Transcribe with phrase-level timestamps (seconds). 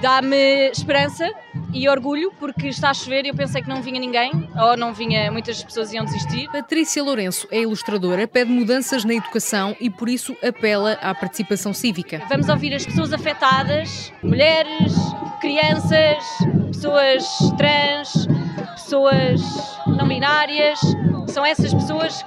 [0.00, 1.30] dá-me esperança
[1.72, 4.92] e orgulho porque está a chover e eu pensei que não vinha ninguém ou não
[4.92, 6.48] vinha, muitas pessoas iam desistir.
[6.50, 12.22] Patrícia Lourenço é ilustradora, pede mudanças na educação e por isso apela à participação cívica.
[12.28, 14.94] Vamos ouvir as pessoas afetadas, mulheres,
[15.40, 16.24] crianças,
[16.66, 17.24] pessoas
[17.56, 18.26] trans,
[18.74, 19.40] pessoas
[19.86, 20.80] não binárias,
[21.28, 22.24] são essas pessoas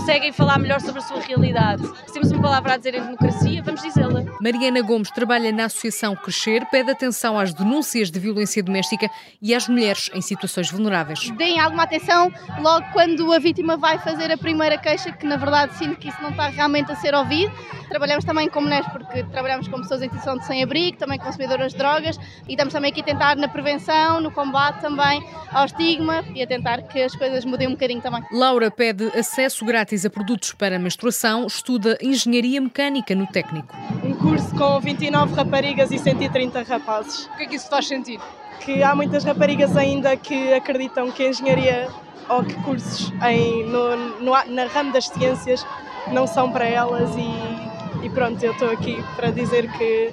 [0.00, 1.86] conseguem falar melhor sobre a sua realidade.
[2.06, 4.24] Se temos uma palavra a dizer em democracia, vamos dizê-la.
[4.40, 9.10] Mariana Gomes trabalha na Associação Crescer, pede atenção às denúncias de violência doméstica
[9.42, 11.30] e às mulheres em situações vulneráveis.
[11.32, 15.76] Deem alguma atenção logo quando a vítima vai fazer a primeira queixa, que na verdade
[15.76, 17.52] sinto que isso não está realmente a ser ouvido.
[17.90, 21.78] Trabalhamos também com mulheres, porque trabalhamos com pessoas em situação de sem-abrigo, também consumidoras de
[21.78, 22.16] drogas,
[22.48, 26.46] e estamos também aqui a tentar na prevenção, no combate também ao estigma e a
[26.46, 28.22] tentar que as coisas mudem um bocadinho também.
[28.32, 33.74] Laura pede acesso grátis a produtos para menstruação, estuda engenharia mecânica no técnico.
[34.04, 37.26] Um curso com 29 raparigas e 130 rapazes.
[37.26, 38.22] O que é que isso faz sentido?
[38.60, 41.88] Que há muitas raparigas ainda que acreditam que a engenharia
[42.28, 45.66] ou que cursos em, no, no, na ramo das ciências
[46.12, 50.12] não são para elas e, e pronto, eu estou aqui para dizer que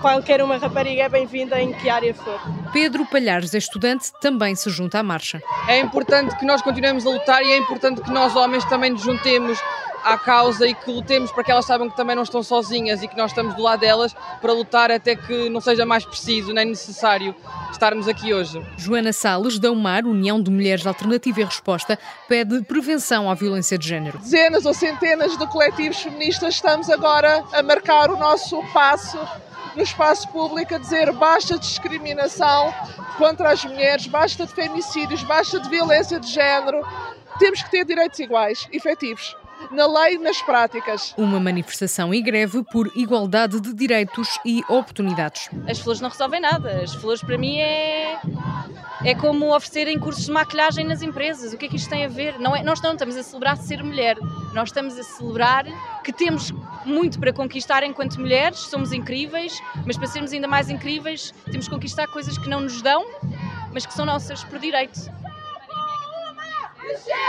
[0.00, 2.40] qualquer uma rapariga é bem-vinda em que área for.
[2.72, 5.40] Pedro Palhares, é estudante, também se junta à marcha.
[5.68, 9.02] É importante que nós continuemos a lutar e é importante que nós homens também nos
[9.02, 9.58] juntemos
[10.04, 13.08] à causa e que lutemos para que elas saibam que também não estão sozinhas e
[13.08, 16.66] que nós estamos do lado delas para lutar até que não seja mais preciso nem
[16.66, 17.34] necessário
[17.70, 18.64] estarmos aqui hoje.
[18.76, 23.86] Joana Salles, da UMAR, União de Mulheres Alternativa e Resposta, pede prevenção à violência de
[23.88, 24.18] género.
[24.18, 29.18] Dezenas ou centenas de coletivos feministas estamos agora a marcar o nosso passo
[29.78, 32.74] no espaço público a dizer basta de discriminação
[33.16, 36.84] contra as mulheres, basta de femicídios, basta de violência de género.
[37.38, 39.36] Temos que ter direitos iguais, efetivos
[39.70, 41.14] na lei e nas práticas.
[41.16, 45.48] Uma manifestação e greve por igualdade de direitos e oportunidades.
[45.68, 46.80] As flores não resolvem nada.
[46.82, 48.18] As flores para mim é
[49.04, 51.52] é como oferecerem cursos de maquilhagem nas empresas.
[51.52, 52.38] O que é que isto tem a ver?
[52.38, 54.16] Não é, nós não estamos a celebrar ser mulher,
[54.52, 55.64] nós estamos a celebrar
[56.02, 56.52] que temos
[56.84, 61.74] muito para conquistar enquanto mulheres, somos incríveis, mas para sermos ainda mais incríveis, temos que
[61.74, 63.04] conquistar coisas que não nos dão,
[63.72, 64.98] mas que são nossas por direito.
[66.82, 67.27] Michelle!